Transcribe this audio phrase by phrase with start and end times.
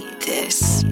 [0.00, 0.84] get this.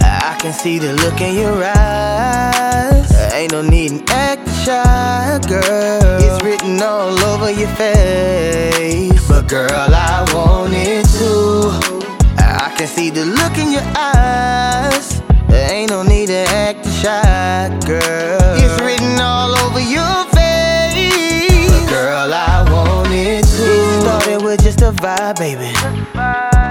[0.00, 3.12] I can see the look in your eyes.
[3.34, 6.20] Ain't no need to act shy, girl.
[6.22, 9.28] It's written all over your face.
[9.28, 11.70] But girl, I want it too.
[12.38, 15.20] I can see the look in your eyes.
[15.52, 17.41] Ain't no need to act shy,
[17.86, 18.56] girl.
[18.58, 21.70] It's written all over your face.
[21.70, 23.62] But girl, I want it too.
[23.62, 25.72] It started with just a vibe, baby.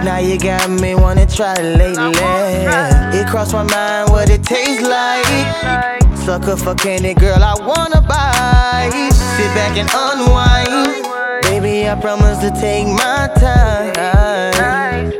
[0.03, 3.19] Now you got me wanna try it lately.
[3.19, 5.25] It crossed my mind what it tastes like.
[6.17, 9.11] Sucker for candy, girl, I wanna bite.
[9.11, 11.05] Sit back and unwind.
[11.43, 15.11] Baby, I promise to take my time.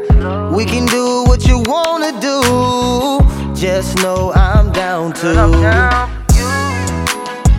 [0.54, 3.21] We can do what you wanna do.
[3.62, 5.36] Just know I'm down to.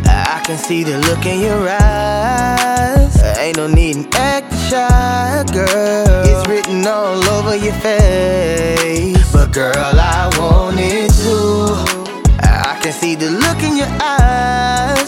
[0.05, 3.23] I can see the look in your eyes.
[3.39, 6.25] Ain't no need to act shy, girl.
[6.27, 9.33] It's written all over your face.
[9.33, 11.77] But girl, I want it too.
[12.43, 15.02] I can see the look in your eyes.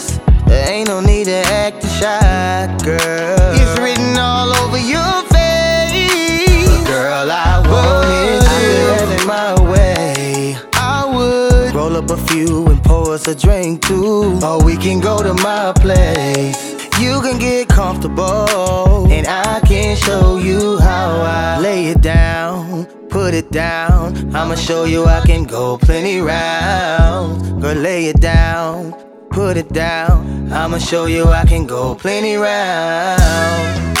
[11.95, 14.39] Roll up a few and pour us a drink too.
[14.43, 16.73] Or we can go to my place.
[16.99, 23.33] You can get comfortable, and I can show you how I lay it down, put
[23.33, 24.33] it down.
[24.33, 27.51] I'ma show you I can go plenty rounds.
[27.61, 28.93] Girl, lay it down,
[29.29, 30.51] put it down.
[30.53, 33.99] I'ma show you I can go plenty rounds.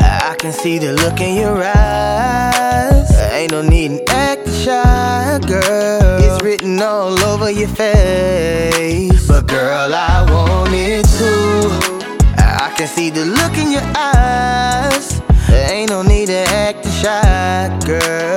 [0.00, 3.08] I can see the look in your eyes.
[3.32, 6.11] Ain't no need to act shy, girl.
[6.52, 9.26] Written all over your face.
[9.26, 11.70] But girl, I want it too.
[12.36, 15.22] I can see the look in your eyes.
[15.48, 18.31] Ain't no need to act shy, girl.